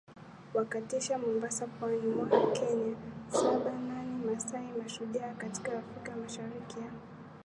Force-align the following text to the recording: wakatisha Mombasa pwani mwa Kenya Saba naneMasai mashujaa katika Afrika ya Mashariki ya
wakatisha 0.53 1.17
Mombasa 1.17 1.67
pwani 1.67 2.07
mwa 2.07 2.51
Kenya 2.53 2.95
Saba 3.29 3.71
naneMasai 3.71 4.71
mashujaa 4.83 5.33
katika 5.33 5.77
Afrika 5.77 6.11
ya 6.11 6.17
Mashariki 6.17 6.79
ya 6.79 6.91